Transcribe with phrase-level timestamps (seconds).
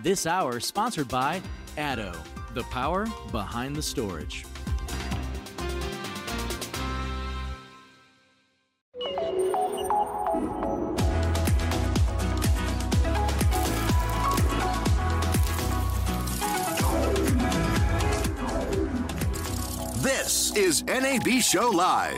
[0.00, 1.42] This hour sponsored by
[1.76, 2.12] Atto,
[2.54, 4.44] the power behind the storage.
[20.00, 22.14] This is NAB Show Live.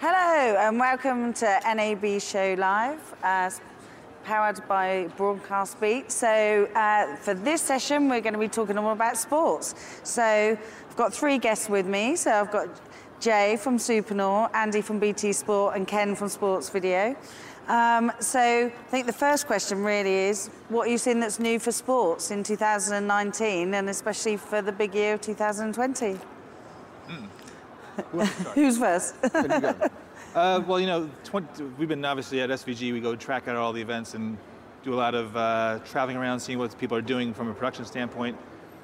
[0.00, 3.48] Hello and welcome to NAB Show Live, uh,
[4.24, 6.10] powered by Broadcast Beat.
[6.10, 9.74] So uh, for this session, we're going to be talking all about sports.
[10.02, 12.16] So I've got three guests with me.
[12.16, 12.68] So I've got
[13.20, 17.16] Jay from Supponor, Andy from BT Sport, and Ken from Sports Video.
[17.68, 21.58] Um, so I think the first question really is, what are you seeing that's new
[21.58, 26.18] for sports in 2019, and especially for the big year of 2020?
[28.54, 29.14] Who's first?
[30.34, 32.92] Uh, well, you know, 20, we've been obviously at SVG.
[32.92, 34.36] We go track out all the events and
[34.82, 37.84] do a lot of uh, traveling around, seeing what people are doing from a production
[37.84, 38.36] standpoint.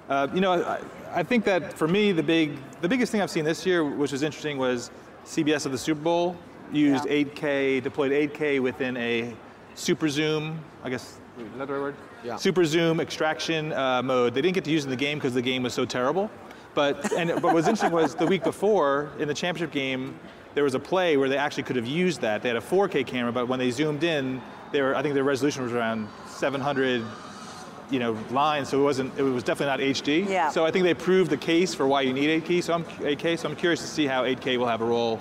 [0.08, 0.80] Uh, you know, I,
[1.12, 4.12] I think that for me, the big, the biggest thing I've seen this year, which
[4.12, 4.90] was interesting, was
[5.24, 6.36] CBS of the Super Bowl
[6.72, 7.24] used Yeah.
[7.24, 9.34] 8K, deployed 8K within a
[9.74, 10.60] super zoom.
[10.84, 11.94] I guess is that the right word?
[12.22, 12.36] Yeah.
[12.36, 14.34] Super zoom extraction uh, mode.
[14.34, 16.30] They didn't get to use it in the game because the game was so terrible.
[16.74, 20.18] But and but what was interesting was the week before in the championship game,
[20.54, 22.42] there was a play where they actually could have used that.
[22.42, 24.40] They had a 4K camera, but when they zoomed in,
[24.72, 27.04] they were, I think their resolution was around 700
[27.90, 29.18] you know, lines, so it wasn't.
[29.18, 30.28] It was definitely not HD.
[30.28, 30.50] Yeah.
[30.50, 32.62] So I think they proved the case for why you need 8K.
[32.62, 33.36] So I'm 8K.
[33.36, 35.20] So I'm curious to see how 8K will have a role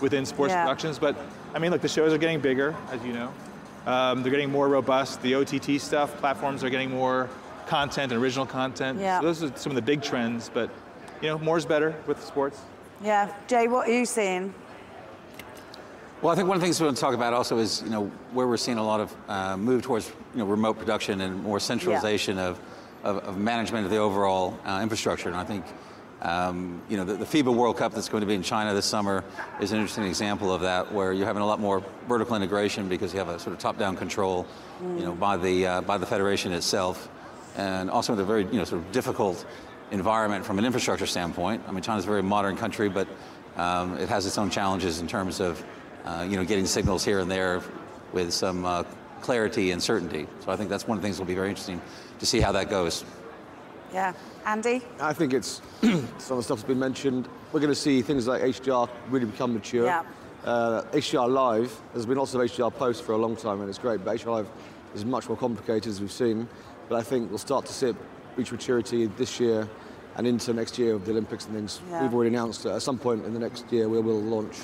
[0.00, 0.62] within sports Yeah.
[0.64, 0.98] productions.
[0.98, 1.16] But
[1.54, 3.32] I mean, look, the shows are getting bigger, as you know.
[3.86, 5.22] Um, they're getting more robust.
[5.22, 7.28] The OTT stuff, platforms are getting more
[7.66, 8.98] content and original content.
[8.98, 9.20] Yeah.
[9.20, 10.50] So those are some of the big trends.
[10.52, 10.70] But
[11.22, 12.60] you know, more is better with sports.
[13.00, 14.52] Yeah, Jay, what are you seeing?
[16.20, 17.90] Well, I think one of the things we want to talk about also is, you
[17.90, 21.40] know, where we're seeing a lot of uh, move towards, you know, remote production and
[21.44, 22.58] more centralization of,
[23.04, 25.28] of, of management of the overall uh, infrastructure.
[25.28, 25.64] And I think,
[26.22, 28.84] um, you know, the, the FIBA World Cup that's going to be in China this
[28.84, 29.22] summer
[29.60, 33.12] is an interesting example of that, where you're having a lot more vertical integration because
[33.12, 34.44] you have a sort of top-down control,
[34.82, 37.08] you know, by the uh, by the federation itself,
[37.56, 39.46] and also with a very, you know, sort of difficult
[39.92, 41.62] environment from an infrastructure standpoint.
[41.68, 43.06] I mean, China's a very modern country, but
[43.56, 45.64] um, it has its own challenges in terms of,
[46.08, 47.60] uh, you know, getting signals here and there
[48.12, 48.82] with some uh,
[49.20, 50.26] clarity and certainty.
[50.40, 51.82] So I think that's one of the things that'll be very interesting
[52.18, 53.04] to see how that goes.
[53.92, 54.14] Yeah,
[54.46, 54.82] Andy?
[55.00, 57.28] I think it's some of the stuff's been mentioned.
[57.52, 59.84] We're going to see things like HDR really become mature.
[59.84, 60.02] Yeah.
[60.44, 63.78] Uh, HDR Live, there's been lots of HDR posts for a long time and it's
[63.78, 64.48] great, but HDR Live
[64.94, 66.48] is much more complicated as we've seen.
[66.88, 67.96] But I think we'll start to see it
[68.36, 69.68] reach maturity this year
[70.16, 71.80] and into next year of the Olympics and things.
[71.90, 72.02] Yeah.
[72.02, 74.56] We've already announced that at some point in the next year we will launch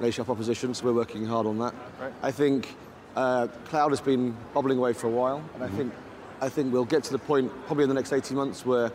[0.00, 1.74] an HDR proposition, so we're working hard on that.
[2.00, 2.12] Right.
[2.22, 2.74] I think
[3.14, 5.92] uh, cloud has been bubbling away for a while, and I think
[6.40, 8.92] I think we'll get to the point probably in the next 18 months where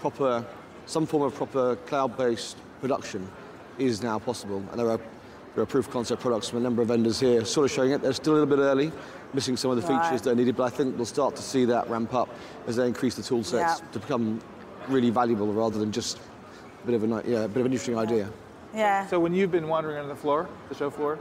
[0.00, 0.42] proper,
[0.86, 3.28] some form of proper cloud-based production
[3.78, 5.00] is now possible, and there are
[5.54, 7.90] there are proof of concept products from a number of vendors here, sort of showing
[7.90, 8.00] it.
[8.00, 8.92] They're still a little bit early,
[9.34, 10.04] missing some of the Right.
[10.04, 12.28] features that are needed, but I think we'll start to see that ramp up
[12.68, 13.86] as they increase the tool sets Yeah.
[13.92, 14.40] to become
[14.88, 16.18] really valuable rather than just
[16.84, 18.28] a bit of a yeah, a bit of an interesting idea.
[18.74, 19.06] Yeah.
[19.06, 21.18] So when you've been wandering on the floor, the show floor,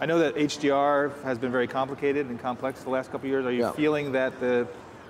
[0.00, 3.44] I know that HDR has been very complicated and complex the last couple of years.
[3.46, 3.72] Are you Yeah.
[3.72, 4.66] feeling that the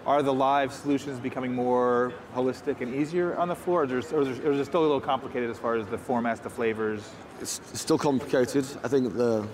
[0.06, 4.18] are the live solutions becoming more holistic and easier on the floor, or is, there,
[4.18, 6.40] or is there- or is it still a little complicated as far as the formats,
[6.40, 7.02] the flavors?
[7.42, 8.64] It's it's still complicated.
[8.82, 9.44] I think the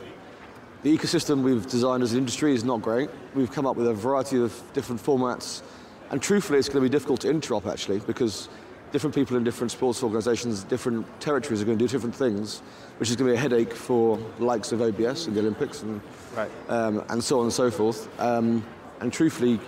[0.85, 3.09] the ecosystem we've designed as an industry is not great.
[3.35, 5.63] We've come up with a variety of different formats,
[6.11, 8.49] and truthfully, it's going to be difficult to interop actually because
[8.95, 12.61] different people in different sports organisations, different territories are going to do different things,
[12.99, 15.83] which is going to be a headache for the likes of OBS and the Olympics
[15.83, 16.01] and
[16.37, 16.49] Right.
[16.69, 18.09] um, and so on and so forth.
[18.21, 18.65] Um,
[19.01, 19.59] and truthfully,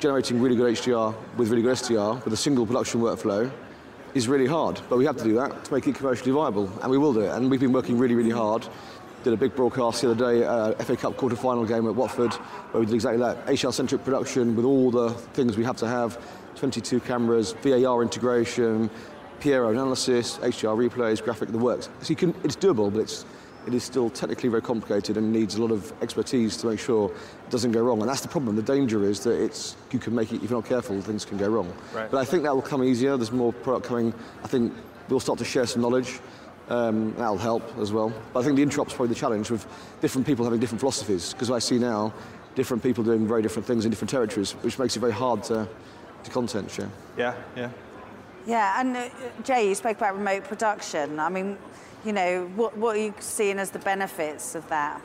[0.00, 3.48] generating really good HDR with really good SDR with a single production workflow
[4.12, 4.80] is really hard.
[4.88, 7.20] But we have to do that to make it commercially viable, and we will do
[7.20, 7.28] it.
[7.30, 8.66] And we've been working really, really hard.
[9.22, 12.32] Did a big broadcast the other day, uh, FA Cup quarter-final game at Watford,
[12.72, 13.46] where we did exactly that.
[13.46, 16.18] HDR-centric production with all the things we have to have,
[16.56, 18.90] 22 cameras, VAR integration,
[19.40, 21.88] Piero analysis, HDR replays, graphic, the works.
[22.00, 23.24] So you can, it's doable, but it's,
[23.66, 27.10] it is still technically very complicated and needs a lot of expertise to make sure
[27.10, 28.00] it doesn't go wrong.
[28.00, 28.56] And that's the problem.
[28.56, 31.38] The danger is that it's, you can make it, if you're not careful, things can
[31.38, 31.72] go wrong.
[31.92, 32.10] Right.
[32.10, 33.16] But I think that will come easier.
[33.16, 34.14] There's more product coming.
[34.42, 34.72] I think
[35.08, 36.20] we'll start to share some knowledge.
[36.68, 38.12] Um, that'll help as well.
[38.32, 39.66] But I think the interop's probably the challenge with
[40.00, 41.32] different people having different philosophies.
[41.32, 42.14] Because I see now
[42.54, 45.68] different people doing very different things in different territories, which makes it very hard to,
[46.24, 46.90] to content share.
[47.16, 47.70] Yeah, yeah.
[48.46, 49.08] Yeah, and uh,
[49.42, 51.18] Jay, you spoke about remote production.
[51.18, 51.56] I mean,
[52.04, 55.00] you know, what, what are you seeing as the benefits of that?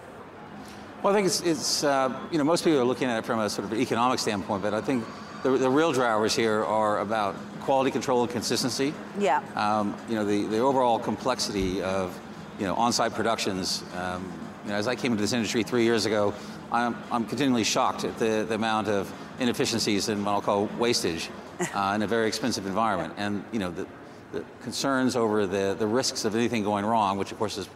[1.01, 3.39] Well, I think it's, it's uh, you know, most people are looking at it from
[3.39, 5.05] a sort of economic standpoint, but I think
[5.43, 8.93] the, the real drivers here are about quality control and consistency.
[9.17, 9.41] Yeah.
[9.55, 12.19] Um, you know, the, the overall complexity of,
[12.59, 13.83] you know, on-site productions.
[13.95, 14.29] Um,
[14.69, 16.31] you know, as I came into this industry three years ago,
[16.71, 21.31] I'm, I'm continually shocked at the, the amount of inefficiencies and what I'll call wastage
[21.73, 23.15] uh, in a very expensive environment.
[23.17, 23.87] And, you know, the,
[24.31, 27.67] the concerns over the, the risks of anything going wrong, which of course is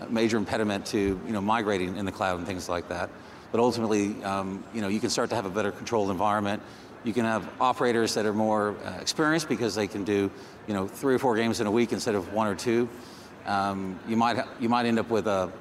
[0.00, 3.08] a major impediment to you know migrating in the cloud and things like that.
[3.52, 6.60] But ultimately, um, you know, you can start to have a better controlled environment.
[7.04, 10.28] You can have operators that are more uh, experienced because they can do,
[10.66, 12.88] you know, three or four games in a week instead of one or two.
[13.46, 15.52] Um, you might you might end up with a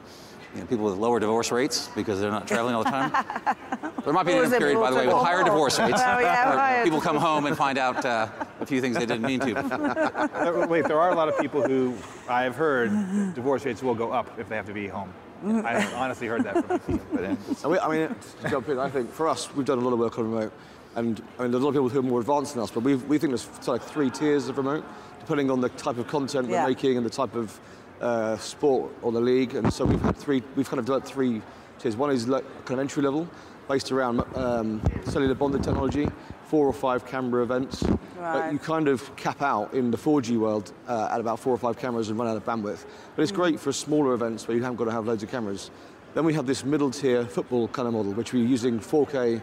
[0.56, 3.12] you know, people with lower divorce rates because they're not traveling all the time.
[4.06, 5.26] there might be Or an is it period, by the way, with multiple?
[5.26, 6.02] higher divorce rates.
[6.04, 8.28] Oh, yeah, where people come home and find out uh,
[8.62, 9.56] a few things they didn't mean to.
[9.58, 11.94] Uh, Wait, there are a lot of people who
[12.30, 12.90] I have heard
[13.36, 15.14] divorce rates will go up if they have to be home.
[15.46, 17.06] I have honestly heard that from people.
[17.14, 17.24] But
[17.66, 19.92] uh, we, I mean, to jump in, I think for us, we've done a lot
[19.94, 20.54] of work on remote.
[20.96, 22.82] And I mean, there's a lot of people who are more advanced than us, but
[22.82, 24.86] we we think there's sort of like three tiers of remote,
[25.20, 26.62] depending on the type of content Yeah.
[26.64, 27.60] we're making and the type of
[28.02, 29.56] uh, sport or the league.
[29.56, 31.42] And so we've had three, we've kind of developed three
[31.80, 31.96] tiers.
[31.96, 33.28] One is like kind of entry level,
[33.68, 36.08] based around um, cellular bonded technology,
[36.48, 37.82] four or five camera events.
[37.84, 38.54] But Right.
[38.54, 41.78] you kind of cap out in the 4G world uh, at about four or five
[41.78, 42.86] cameras and run out of bandwidth.
[43.16, 45.70] But it's great for smaller events where you haven't got to have loads of cameras.
[46.14, 49.42] Then we have this middle tier football kind of model, which we're using 4K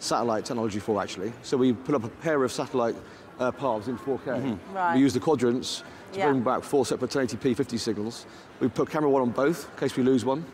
[0.00, 1.32] satellite technology for actually.
[1.42, 2.94] So we put up a pair of satellite
[3.38, 4.58] uh, paths in 4K.
[4.74, 4.94] Right.
[4.94, 5.82] We use the quadrants
[6.12, 6.30] to Yeah.
[6.30, 8.26] bring back four separate 1080p 50 signals.
[8.60, 10.44] We put camera one on both in case we lose one.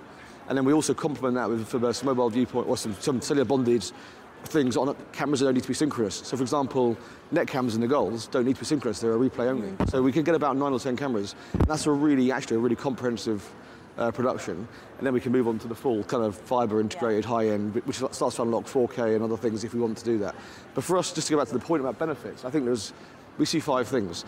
[0.49, 3.85] And then we also complement that with a mobile viewpoint or some, some cellular bonded
[4.45, 4.95] things on.
[5.13, 6.17] Cameras that don't need to be synchronous.
[6.17, 6.97] So for example,
[7.33, 9.73] net cams in the goals don't need to be synchronous, they're a replay only.
[9.89, 11.35] So we can get about nine or 10 cameras.
[11.55, 13.49] And that's a really, actually a really comprehensive
[13.99, 14.69] uh, production.
[14.99, 17.75] And then we can move on to the full kind of fiber integrated high end,
[17.87, 20.35] which starts to unlock 4K and other things if we want to do that.
[20.75, 22.93] But for us, just to go back to the point about benefits, I think there's,
[23.39, 24.25] we see five things.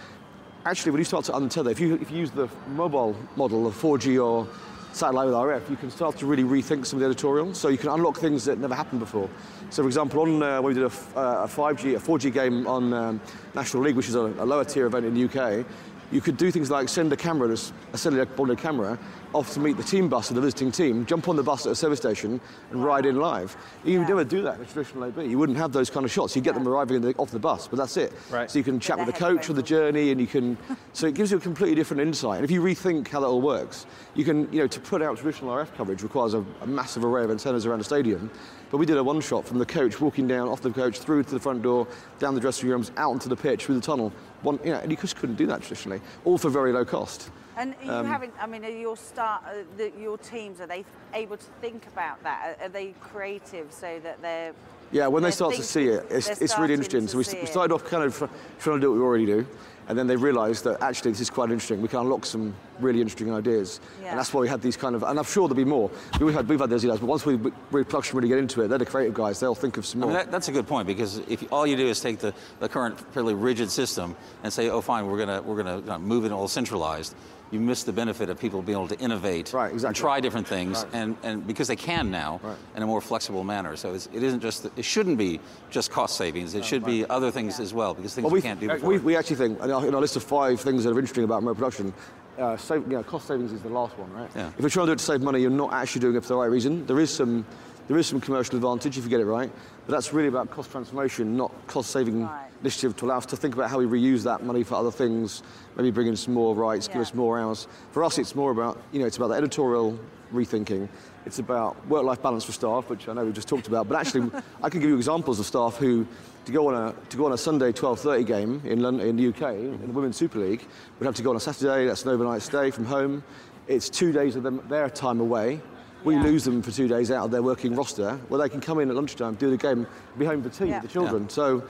[0.66, 3.74] Actually, when you start to untether, if you, if you use the mobile model of
[3.74, 4.46] 4G or
[4.92, 7.54] satellite with RF, you can start to really rethink some of the editorial.
[7.54, 9.30] So you can unlock things that never happened before.
[9.70, 12.66] So, for example, on uh, when we did a, uh, a 5G, a 4G game
[12.66, 13.20] on um,
[13.54, 15.64] National League, which is a, a lower tier event in the UK,
[16.10, 17.56] you could do things like send a camera,
[17.92, 18.98] a cellular bonded camera,
[19.34, 21.72] off to meet the team bus of the visiting team, jump on the bus at
[21.72, 22.40] a service station,
[22.70, 23.56] and ride in live.
[23.84, 25.26] You would never do that in a traditional AB.
[25.26, 26.34] You wouldn't have those kind of shots.
[26.34, 28.12] You get them arriving in the, off the bus, but that's it.
[28.30, 28.50] Right.
[28.50, 30.56] So you can chat with the coach on the journey, and you can.
[30.94, 32.36] So it gives you a completely different insight.
[32.36, 35.18] And if you rethink how that all works, you can, you know, to put out
[35.18, 38.30] traditional RF coverage requires a, a massive array of antennas around a stadium.
[38.70, 41.22] But we did a one shot from the coach walking down off the coach through
[41.24, 41.86] to the front door,
[42.18, 44.12] down the dressing rooms, out into the pitch through the tunnel.
[44.42, 47.30] One, you know, and you just couldn't do that traditionally, all for very low cost.
[47.56, 50.66] And are you Um, having, I mean, are your start, uh, the, your teams, are
[50.66, 52.58] they able to think about that?
[52.60, 54.52] Are, are they creative so that they're...
[54.92, 57.08] Yeah, when they start to see it, it's, it's really interesting.
[57.08, 58.16] So we, we started off kind of
[58.60, 59.46] trying to do what we already do,
[59.88, 61.80] and then they realised that actually this is quite interesting.
[61.80, 64.10] We can unlock some really interesting ideas, Yeah.
[64.10, 65.02] and that's why we had these kind of.
[65.02, 65.90] And I'm sure there'll be more.
[66.20, 68.68] We've had we've had those ideas, but once we we production really get into it,
[68.68, 69.40] they're the creative guys.
[69.40, 70.10] They'll think of some I more.
[70.14, 72.68] mean, that, that's a good point because if all you do is take the, the
[72.68, 76.48] current fairly rigid system and say, oh, fine, we're gonna we're gonna move it all
[76.48, 77.14] centralized,
[77.50, 80.84] you miss the benefit of people being able to innovate Right, and try different things,
[80.84, 80.94] Right.
[80.94, 82.56] and, and because they can now Right.
[82.76, 83.74] in a more flexible manner.
[83.76, 86.54] So it's, it isn't just it shouldn't be just cost savings.
[86.54, 88.74] It should be other things as well because things Well, we, we, can't do uh,
[88.74, 88.88] before.
[88.90, 91.24] we, we actually think, in our, in our list of five things that are interesting
[91.24, 91.92] about remote production,
[92.38, 94.30] uh, save, you know, cost savings is the last one, right?
[94.34, 94.48] Yeah.
[94.50, 96.28] If you're trying to do it to save money, you're not actually doing it for
[96.28, 96.86] the right reason.
[96.86, 97.44] There is some,
[97.88, 99.50] there is some commercial advantage if you get it right,
[99.86, 102.48] but that's really about cost transformation, not cost saving Right.
[102.60, 105.42] initiative to allow us to think about how we reuse that money for other things,
[105.76, 107.66] maybe bring in some more rights, give us more hours.
[107.92, 109.98] For us, it's more about, you know, it's about the editorial
[110.32, 110.88] rethinking.
[111.26, 113.88] It's about work-life balance for staff, which I know we just talked about.
[113.88, 114.30] But actually,
[114.62, 116.06] I can give you examples of staff who,
[116.48, 119.28] to go on a to go on a Sunday 12:30 game in London, in the
[119.28, 120.66] UK, in the Women's Super League,
[120.98, 121.84] we'd have to go on a Saturday.
[121.86, 123.22] That's an overnight stay from home.
[123.66, 125.60] It's two days of them, their time away.
[126.04, 126.22] We Yeah.
[126.22, 128.88] lose them for two days out of their working roster, where they can come in
[128.88, 129.86] at lunchtime, do the game,
[130.16, 130.80] be home for tea Yeah.
[130.80, 131.28] with the children.
[131.28, 131.62] So,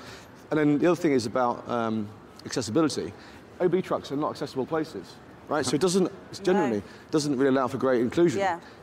[0.52, 2.06] and then the other thing is about um,
[2.46, 3.12] accessibility.
[3.60, 5.16] OB trucks are not accessible places,
[5.48, 5.66] right?
[5.66, 8.38] So it doesn't, it's generally doesn't really allow for great inclusion.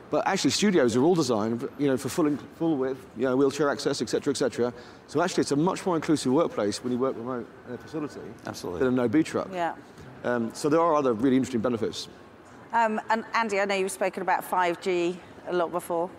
[0.06, 0.10] Yeah.
[0.10, 3.36] But actually, studios are all designed, you know, for full, in- full width, you know,
[3.36, 4.72] wheelchair access, etc., etc.
[5.06, 8.20] So actually, it's a much more inclusive workplace when you work remote in a facility
[8.46, 8.80] Absolutely.
[8.84, 9.48] than an OB truck.
[9.52, 9.74] Yeah.
[10.24, 12.08] Um, so there are other really interesting benefits.
[12.72, 15.16] Um, and Andy, I know you've spoken about 5G
[15.48, 16.10] a lot before.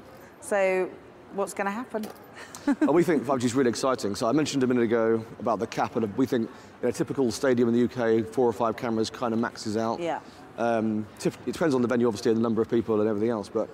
[0.42, 0.90] So
[1.34, 2.06] what's going to happen?
[2.68, 4.16] and we think 5G is really exciting.
[4.16, 6.50] So I mentioned a minute ago about the cap, and we think
[6.82, 10.00] in a typical stadium in the UK, four or five cameras kind of maxes out.
[10.00, 10.20] Yeah.
[10.58, 13.50] Um, it depends on the venue, obviously, and the number of people and everything else.
[13.50, 13.70] But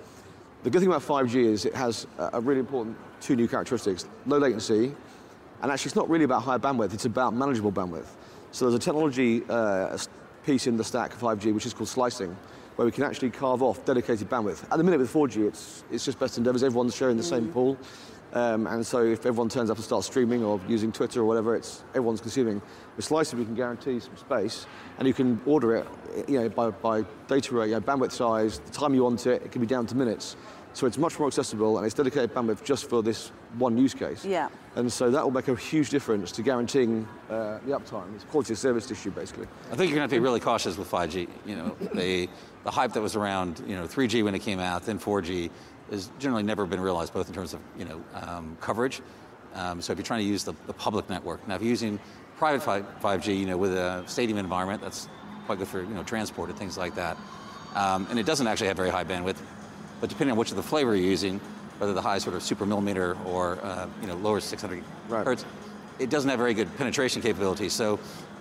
[0.64, 4.38] The good thing about 5G is it has a really important two new characteristics: low
[4.38, 4.94] latency,
[5.62, 6.94] and actually it's not really about high bandwidth.
[6.94, 8.08] It's about manageable bandwidth.
[8.52, 9.98] So there's a technology uh,
[10.46, 12.36] piece in the stack of 5G which is called slicing,
[12.76, 14.64] where we can actually carve off dedicated bandwidth.
[14.70, 16.62] At the minute with 4G, it's it's just best endeavors.
[16.62, 17.76] Everyone's sharing the same pool.
[18.34, 21.54] Um, and so if everyone turns up and starts streaming or using Twitter or whatever,
[21.54, 22.60] it's everyone's consuming.
[22.96, 24.66] With slicing, we can guarantee some space,
[24.98, 25.86] and you can order it,
[26.28, 29.42] you know, by, by data rate, you know, bandwidth size, the time you want it.
[29.42, 30.36] It can be down to minutes.
[30.72, 34.24] So it's much more accessible, and it's dedicated bandwidth just for this one use case.
[34.24, 34.48] Yeah.
[34.74, 38.12] And so that will make a huge difference to guaranteeing uh, the uptime.
[38.16, 39.46] It's a quality of service issue, basically.
[39.70, 41.28] I think you're going to have to be really cautious with 5G.
[41.46, 42.28] You know, the,
[42.64, 45.50] the hype that was around, you know, 3G when it came out, then 4G,
[45.94, 49.00] has generally never been realized, both in terms of, you know, um, coverage.
[49.54, 51.98] Um, so if you're trying to use the, the public network, now if you're using
[52.36, 55.08] private 5, 5G, you know, with a stadium environment, that's
[55.46, 57.16] quite good for, you know, transport and things like that.
[57.74, 59.38] Um, and it doesn't actually have very high bandwidth,
[60.00, 61.40] but depending on which of the flavor you're using,
[61.78, 65.26] whether the high sort of super millimeter or, uh, you know, lower 600 Right.
[65.26, 65.44] hertz,
[65.98, 67.68] it doesn't have very good penetration capability.
[67.68, 68.00] So,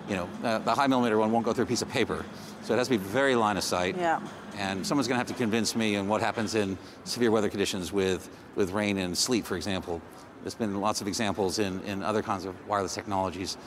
[0.09, 2.25] you know, uh, the high millimeter one won't go through a piece of paper.
[2.63, 3.97] So it has to be very line of sight.
[3.97, 4.19] Yeah.
[4.57, 7.91] And someone's going to have to convince me on what happens in severe weather conditions
[7.91, 10.01] with, with rain and sleet, for example.
[10.41, 13.57] There's been lots of examples in, in other kinds of wireless technologies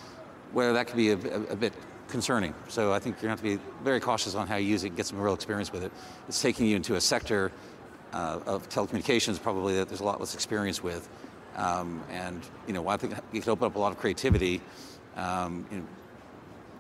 [0.53, 1.73] where that could be a, a, a bit
[2.09, 2.55] concerning.
[2.69, 4.85] So I think you're going to have to be very cautious on how you use
[4.85, 5.93] it, get some real experience with it.
[6.29, 7.51] It's taking you into a sector
[8.13, 11.09] uh, of telecommunications probably that there's a lot less experience with.
[11.57, 14.61] Um, and, you know, I think it could open up a lot of creativity.
[15.17, 15.87] Um, you know,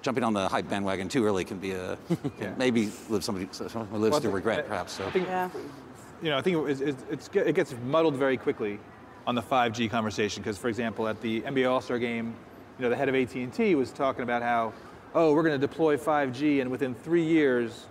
[0.03, 1.97] jumping on the hype bandwagon too early can be a,
[2.39, 4.93] can maybe live somebody, someone lives Well, to think- regret, I- perhaps.
[4.93, 5.07] So.
[5.07, 5.49] I think, Yeah.
[6.23, 8.79] you know, I think it's, it's, it's, it gets muddled very quickly
[9.27, 12.35] on the 5G conversation because, for example, at the NBA All-Star game,
[12.79, 14.73] you know, the head of AT&T was talking about how,
[15.15, 17.87] oh, we're going to deploy 5G, and within three years,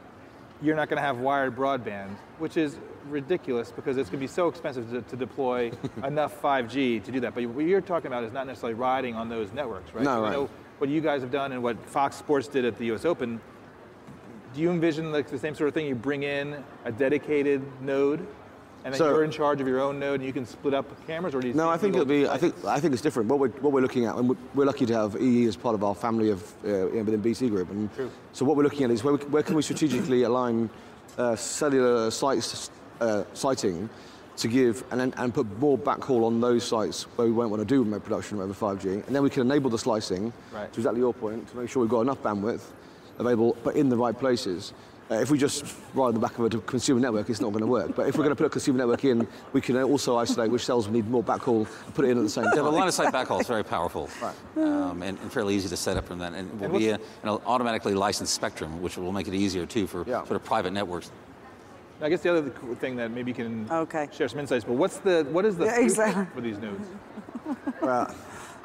[0.62, 2.78] you're not going to have wired broadband, which is
[3.10, 5.72] ridiculous because it's going to be so expensive to, to deploy
[6.04, 7.34] enough 5G to do that.
[7.36, 10.04] But what you're talking about is not necessarily riding on those networks, right?
[10.04, 10.50] No, You right.
[10.78, 13.06] What you guys have done and what Fox Sports did at the U.S.
[13.06, 13.40] Open.
[14.54, 15.86] Do you envision like the same sort of thing?
[15.86, 18.20] You bring in a dedicated node,
[18.84, 20.86] and then So- you're in charge of your own node, and you can split up
[21.08, 21.54] cameras, or do you?
[21.54, 22.28] No, I think it'll be.
[22.28, 23.30] I think I think it's different.
[23.30, 25.76] What we're what we're looking at, and we're- we're lucky to have EE as part
[25.76, 27.70] of our family of uh, within BT Group.
[27.70, 28.10] And True.
[28.32, 30.70] so what we're looking at is where, we, where can we strategically align
[31.18, 32.70] uh, cellular sites
[33.02, 33.90] uh, siting
[34.38, 37.62] to give and then- and put more backhaul on those sites where we won't want
[37.62, 40.72] to do remote production over 5G, and then we can enable the slicing Right.
[40.74, 42.62] to exactly your point to make sure we've got enough bandwidth
[43.20, 44.74] available, but in the right places.
[45.12, 45.64] Uh, if we just
[45.94, 47.96] ride on the back of a consumer network, it's not going to work.
[47.96, 50.66] But if we're going to put a consumer network in, we can also isolate which
[50.66, 52.94] cells need more backhaul and put it in at the same Yeah, the line of
[52.96, 54.10] sight backhaul is very powerful
[54.58, 56.34] um, and, and fairly easy to set up from that.
[56.34, 59.68] And it will And be a, an automatically licensed spectrum, which will make it easier
[59.68, 60.24] too for Yeah.
[60.24, 61.12] sort of private networks.
[62.02, 64.08] I guess the other cool thing that maybe you can Okay.
[64.12, 64.66] share some insights.
[64.66, 66.26] But what's the what is the Yeah, exactly.
[66.36, 66.88] for these nodes?
[67.82, 68.14] well,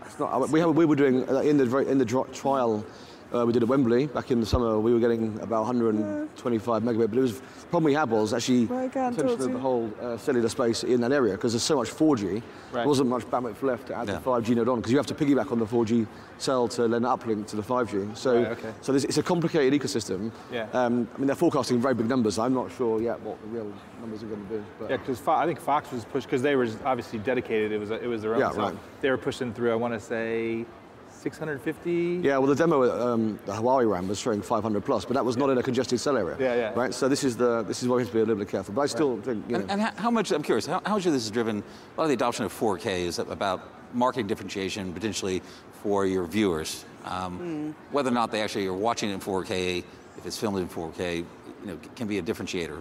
[0.04, 2.84] it's not, we, have, we were doing uh, in the in the trial.
[3.32, 4.78] Uh, we did at Wembley back in the summer.
[4.80, 8.66] We were getting about 125 megabit, but it was the problem we had was actually
[8.66, 9.58] Well, I can't talk potentially to the you.
[9.58, 12.34] whole uh, cellular space in that area because there's so much 4G.
[12.34, 12.42] Right.
[12.72, 14.14] There wasn't much bandwidth left to add Yeah.
[14.14, 16.08] the 5G node on because you have to piggyback on the 4G
[16.38, 18.16] cell to then uplink to the 5G.
[18.16, 18.72] So, Right, okay.
[18.80, 20.32] so there's, it's a complicated ecosystem.
[20.52, 20.66] Yeah.
[20.72, 22.36] Um, I mean, they're forecasting very big numbers.
[22.38, 24.62] I'm not sure yet what the real numbers are going to be.
[24.80, 27.70] But Yeah, because I think Fox was pushed because they were obviously dedicated.
[27.70, 28.40] It was it was their own.
[28.40, 28.76] Yeah, so right.
[29.02, 29.70] They were pushing through.
[29.70, 30.64] I want to say
[31.22, 32.20] 650.
[32.22, 35.36] Yeah, well, the demo um, the Huawei RAM was showing 500 plus, but that was
[35.36, 36.36] not in a congested cell area.
[36.40, 36.72] Yeah, yeah.
[36.74, 36.94] Right.
[36.94, 38.74] So this is the this is why we have to be a little bit careful.
[38.74, 39.60] But I still think you know.
[39.60, 41.62] And, and how- how much, I'm curious, how, how much of this is driven, a
[42.00, 43.60] lot of the adoption of 4K is about
[43.94, 45.42] marketing differentiation potentially
[45.82, 46.84] for your viewers.
[47.04, 49.84] Um, Whether or not they actually are watching it in 4K,
[50.18, 51.26] if it's filmed in 4K, you
[51.66, 52.80] know, can be a differentiator.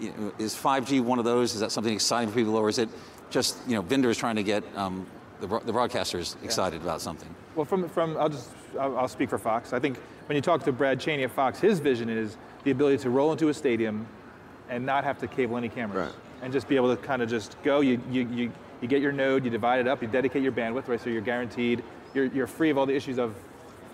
[0.00, 1.54] You know, is 5G one of those?
[1.54, 2.88] Is that something exciting for people, or is it
[3.30, 5.06] just you know vendors trying to get um,
[5.40, 7.32] the, bro- the broadcasters excited about something?
[7.54, 9.72] Well, from, from I'll just I'll, I'll speak for Fox.
[9.72, 12.98] I think when you talk to Brad Cheney at Fox, his vision is the ability
[12.98, 14.06] to roll into a stadium
[14.70, 16.14] and not have to cable any cameras, Right.
[16.42, 17.80] and just be able to kind of just go.
[17.80, 20.88] You, you you you get your node, you divide it up, you dedicate your bandwidth,
[20.88, 21.00] right?
[21.00, 21.82] So you're guaranteed.
[22.14, 23.34] You're you're free of all the issues of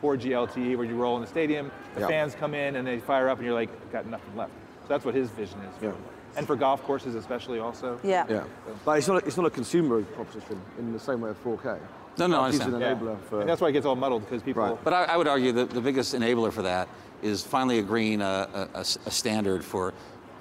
[0.03, 2.07] 4G LTE, where you roll in the stadium, the Yeah.
[2.09, 4.53] fans come in and they fire up, and you're like got nothing left.
[4.89, 5.83] So that's what his vision is.
[5.83, 5.93] Yeah.
[6.37, 8.01] And for golf courses especially also.
[8.03, 8.25] Yeah.
[8.29, 8.45] Yeah.
[8.87, 11.79] But it's not a, it's not a consumer proposition in the same way of 4K.
[12.17, 12.83] No, no, I It's understand.
[12.83, 13.17] an Yeah.
[13.29, 13.41] for.
[13.41, 14.63] And that's why it gets all muddled because people.
[14.63, 14.79] Right.
[14.83, 16.89] But I, I would argue that the biggest enabler for that
[17.23, 19.93] is finally agreeing a standard for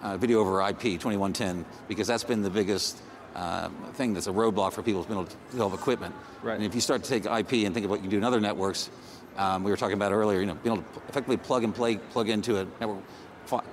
[0.02, 3.00] uh, video over IP 2110, because that's been the biggest
[3.36, 6.16] um, thing that's a roadblock for people who've been able to develop equipment.
[6.42, 6.56] Right.
[6.56, 8.24] And if you start to take IP and think of what you can do in
[8.24, 8.90] other networks,
[9.38, 11.98] um, we were talking about earlier, you know, being able to effectively plug and play,
[11.98, 13.27] plug into a network, fi-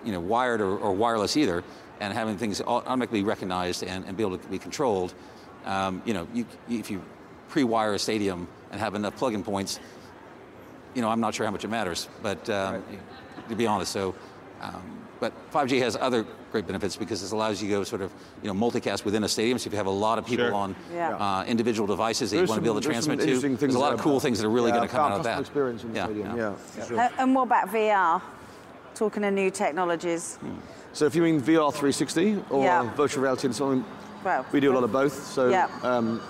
[0.04, 1.62] you know, wired or, or wireless either,
[2.00, 5.14] and having things automatically recognized and, and be able to be controlled,
[5.64, 7.02] um, you know, you, if you
[7.49, 9.78] pre-wire a stadium and have enough plug-in points,
[10.95, 12.83] you know, I'm not sure how much it matters, but um,
[13.49, 14.14] to be honest, so.
[14.61, 18.12] Um, but 5G has other great benefits because it allows you to go sort of,
[18.43, 19.59] you know, multicast within a stadium.
[19.59, 20.54] So if you have a lot of people Sure.
[20.54, 21.16] on Yeah.
[21.16, 23.59] uh, individual devices that you There's want to be able to some- there's some transmit
[23.61, 25.12] to, there's a lot of cool things that are really yeah, going to come about
[25.12, 25.40] out of that.
[25.40, 26.52] experience in the yeah, stadium, yeah.
[26.76, 27.00] yeah, sure.
[27.00, 28.21] Uh, and what about VR?
[28.94, 30.38] Talking of new technologies.
[30.92, 32.88] So if you mean VR 360 or Yeah.
[32.94, 33.84] virtual reality and something,
[34.24, 35.26] Well, we do a lot of both.
[35.26, 35.68] So Yeah.
[35.82, 36.20] um,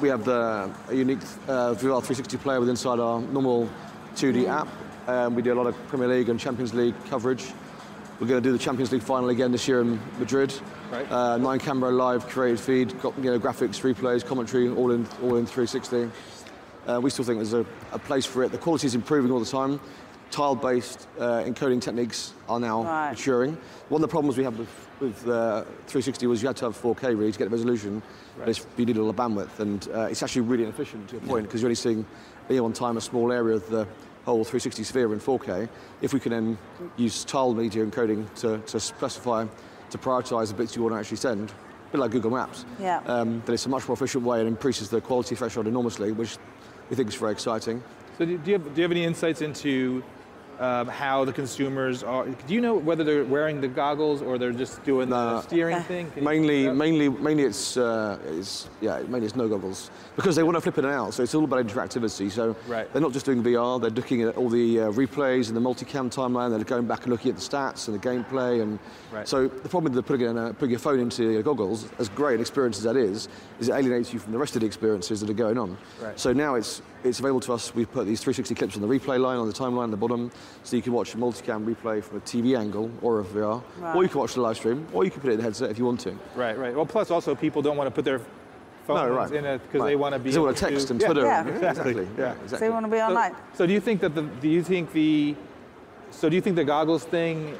[0.00, 1.18] we have the a unique
[1.48, 3.68] uh, VR 360 player with inside our normal
[4.14, 4.68] 2D app.
[5.08, 7.52] Um, we do a lot of Premier League and Champions League coverage.
[8.20, 10.54] We're going to do the Champions League final again this year in Madrid.
[10.92, 11.10] Right.
[11.10, 15.34] Uh, nine camera live created feed, got, you know, graphics, replays, commentary, all in all
[15.36, 16.08] in 360.
[16.86, 18.52] Uh, we still think there's a, a place for it.
[18.52, 19.80] The quality is improving all the time.
[20.30, 23.10] Tile-based uh, encoding techniques are now Right.
[23.10, 23.56] maturing.
[23.88, 24.68] One of the problems we had with,
[25.00, 28.02] with uh, 360 was you had to have 4K really to get the resolution.
[28.38, 31.18] But it's, you needed a lot of bandwidth, and uh, it's actually really inefficient to
[31.18, 32.04] a point because you're only seeing
[32.48, 33.86] you know, on time a small area of the
[34.24, 35.68] whole 360 sphere in 4K.
[36.02, 36.58] If we can then
[36.96, 39.46] use tile media encoding to, to specify,
[39.90, 43.02] to prioritize the bits you want to actually send, a bit like Google Maps, Yeah.
[43.06, 46.38] um, then it's a much more efficient way and increases the quality threshold enormously, which
[46.90, 47.82] we think is very exciting.
[48.18, 50.02] So do do you have, do you have any insights into
[50.60, 52.26] um, how the consumers are?
[52.26, 55.40] Do you know whether they're wearing the goggles or they're just doing the No.
[55.40, 56.12] steering thing?
[56.12, 60.54] Can Mainly, mainly, mainly it's, uh, it's yeah, mainly it's no goggles because they want
[60.56, 61.12] to flip it out.
[61.12, 62.30] So it's all about interactivity.
[62.30, 62.86] So Right.
[62.92, 66.08] they're not just doing VR; they're looking at all the uh, replays and the multicam
[66.08, 66.50] timeline.
[66.50, 68.62] They're going back and looking at the stats and the gameplay.
[68.62, 68.78] And
[69.12, 69.26] Right.
[69.28, 72.36] so the problem with putting, in, uh, putting your phone into your goggles, as great
[72.36, 73.26] an experience as that is,
[73.58, 75.76] is it alienates you from the rest of the experiences that are going on.
[76.00, 76.18] Right.
[76.18, 77.74] So now it's it's available to us.
[77.74, 80.30] We've put these 360 clips on the replay line on the timeline at the bottom,
[80.62, 83.94] so you can watch a multicam replay from a TV angle or a VR, Right.
[83.94, 85.70] or you can watch the live stream, or you can put it in the headset
[85.70, 86.16] if you want to.
[86.34, 86.74] Right, right.
[86.74, 88.20] Well, plus also people don't want to put their
[88.86, 89.30] phones No, right.
[89.32, 90.30] in it because they want to be.
[90.30, 91.06] They want able to text to- and Yeah.
[91.06, 91.26] Twitter.
[91.26, 91.40] Yeah.
[91.40, 92.08] and- Exactly.
[92.18, 92.32] Yeah.
[92.32, 92.58] exactly.
[92.58, 93.32] So you want to be online?
[93.54, 95.36] so do you think that the do you think the
[96.10, 97.54] so do you think the goggles thing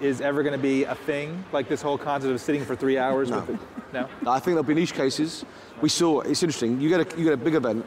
[0.00, 2.96] is ever going to be a thing like this whole concept of sitting for three
[2.96, 3.40] hours No.
[3.40, 3.58] with the,
[3.92, 5.44] no I think there'll be niche cases.
[5.82, 6.80] We saw it's interesting.
[6.80, 7.84] You get a you get a big event,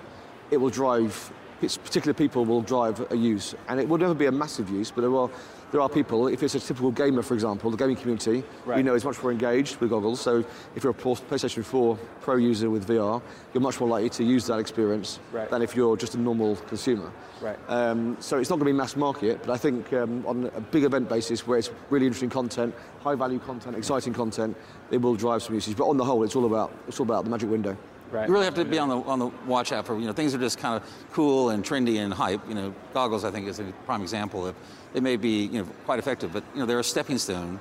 [0.54, 1.32] it will drive.
[1.62, 4.92] It's particular people will drive a use, and it will never be a massive use.
[4.92, 5.30] But there are
[5.72, 6.28] there are people.
[6.28, 8.86] If it's a typical gamer, for example, the gaming community, we Right.
[8.86, 10.22] know is much more engaged with goggles.
[10.22, 10.44] So
[10.76, 13.20] if you're a PlayStation 4 Pro user with VR,
[13.54, 15.50] you're much more likely to use that experience Right.
[15.50, 17.10] than if you're just a normal consumer.
[17.42, 17.58] Right.
[17.70, 20.62] Um, so it's not going to be mass market, but I think um, on a
[20.62, 24.56] big event basis where it's really interesting content, high value content, exciting content,
[24.92, 25.76] it will drive some usage.
[25.76, 27.76] But on the whole, it's all about it's all about the magic window.
[28.14, 30.14] Right You really have to be on the on the watch out for you know
[30.14, 32.48] things are just kind of cool and trendy and hype.
[32.48, 34.56] You know, goggles I think is a prime example of
[34.94, 37.60] they may be you know quite effective, but you know they're a stepping stone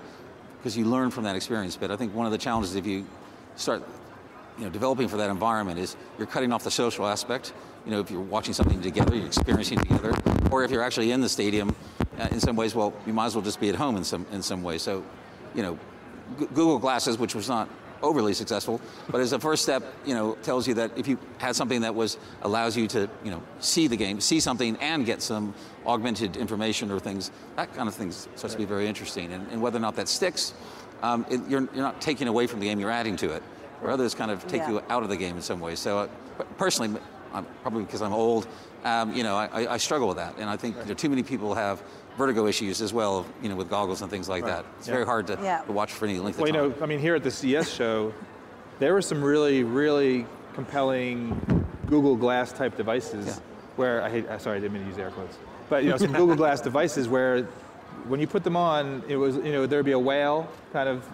[0.58, 1.76] because you learn from that experience.
[1.76, 3.06] But I think one of the challenges if you
[3.56, 3.82] start
[4.58, 7.52] you know developing for that environment is you're cutting off the social aspect.
[7.84, 10.12] You know, if you're watching something together, you're experiencing together,
[10.52, 11.74] or if you're actually in the stadium,
[12.16, 14.24] uh, in some ways, well, you might as well just be at home in some
[14.30, 14.78] in some way.
[14.78, 15.04] So,
[15.54, 15.78] you know,
[16.38, 17.68] G- Google Glasses, which was not
[18.02, 21.54] overly successful, but as a first step, you know, tells you that if you had
[21.56, 25.22] something that was allows you to, you know, see the game, see something, and get
[25.22, 25.54] some
[25.86, 29.32] augmented information or things, that kind of thing starts to be very interesting.
[29.32, 30.54] And, and whether or not that sticks,
[31.02, 33.42] um, it, you're, you're not taking away from the game, you're adding to it.
[33.82, 34.70] Or others kind of take Yeah.
[34.70, 35.80] you out of the game in some ways.
[35.80, 36.08] So, uh,
[36.56, 37.00] personally,
[37.32, 38.46] I'm, probably because I'm old,
[38.84, 41.08] um, you know, I, I- I struggle with that, and I think you know, too
[41.08, 41.82] many people have
[42.18, 44.64] vertigo issues as well, you know, with goggles and things like that.
[44.78, 44.94] It's Yeah.
[44.94, 45.62] very hard to, Yeah.
[45.62, 46.60] to watch for any length Well, of time.
[46.60, 48.12] Well, you know, I mean, here at the CES show,
[48.78, 51.40] there were some really, really compelling
[51.86, 53.34] Google Glass type devices Yeah.
[53.76, 55.38] where I hate, uh, sorry, I didn't mean to use air quotes,
[55.70, 57.44] but you know, some Google Glass devices where
[58.08, 61.04] when you put them on, it was, you know, there'd be a whale kind of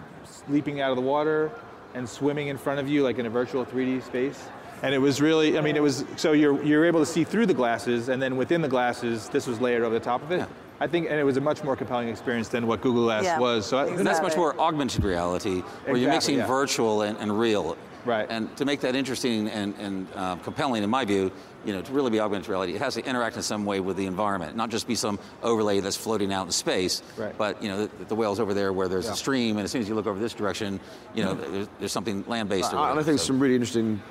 [0.49, 1.51] leaping out of the water
[1.93, 4.47] and swimming in front of you like in a virtual 3D space.
[4.81, 7.47] And it was really, I mean, it was, so you're, you're able to see through
[7.47, 10.37] the glasses, and then within the glasses, this was layered over the top of it.
[10.37, 10.45] Yeah.
[10.79, 13.39] I think, and it was a much more compelling experience than what Google Glass Yeah.
[13.39, 13.65] was.
[13.65, 16.47] So I, And that's much more augmented reality, where you're mixing yeah.
[16.47, 17.75] virtual and, and real.
[18.05, 18.27] Right.
[18.29, 21.31] And to make that interesting and, and uh, compelling, in my view,
[21.65, 23.97] you know, to really be augmented reality, it has to interact in some way with
[23.97, 27.03] the environment, not just be some overlay that's floating out in space.
[27.17, 27.37] Right.
[27.37, 29.13] But you know, the, the whale's over there where there's Yeah.
[29.13, 30.79] a stream, and as soon as you look over this direction,
[31.13, 32.73] you know, there's, there's something land-based.
[32.73, 34.01] I, and I think so- some really interesting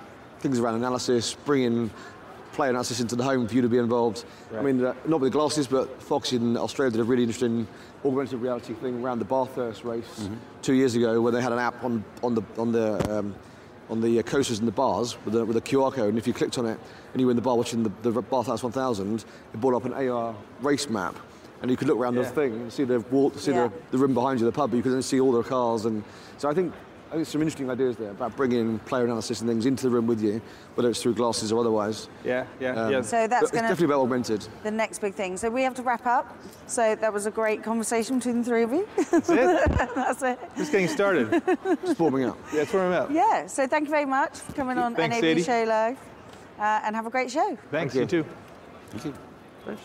[0.41, 1.91] things around analysis, bringing
[2.53, 4.25] player analysis into the home for you to be involved.
[4.57, 7.67] I mean, uh, not with the glasses, but Fox in Australia did a really interesting
[8.05, 10.35] augmented reality thing around the Bathurst race Mm-hmm.
[10.63, 13.35] two years ago, where they had an app on on the on the um,
[13.91, 16.27] on the uh, coasters and the bars with a, with a QR code, and if
[16.27, 16.79] you clicked on it
[17.13, 19.25] and you were in the bar watching the, the Bathurst 1000,
[19.55, 21.17] it brought up an AR race map.
[21.61, 22.23] and you could look around Yeah.
[22.23, 23.69] the thing and see the walk, see Yeah.
[23.69, 25.87] the, the room behind you, the pub, but you could then see all the cars.
[25.87, 26.05] And
[26.37, 26.73] so I think
[27.11, 30.07] I think some interesting ideas there about bringing player analysis and things into the room
[30.07, 30.43] with you,
[30.75, 32.09] whether it's through glasses or otherwise.
[32.23, 33.01] Yeah, yeah, Um, yeah.
[33.01, 34.47] So that's it's going definitely to about augmented.
[34.63, 35.39] the next big thing.
[35.39, 36.37] So we have to wrap up.
[36.67, 38.87] So that was a great conversation between the three of you.
[39.11, 39.71] That's it.
[39.95, 40.39] that's it.
[40.59, 41.43] Just getting started.
[41.83, 42.37] Just warming up.
[42.53, 43.11] Yeah, that's where I'm at.
[43.11, 43.47] Yeah.
[43.47, 45.43] So thank you very much for coming on Thanks, NAB Sadie.
[45.45, 45.97] Show Live,
[46.59, 47.57] uh, and have a great show.
[47.71, 48.03] Thanks, you.
[48.03, 48.25] you too.
[48.91, 49.15] Thank you.
[49.65, 49.79] Fresh.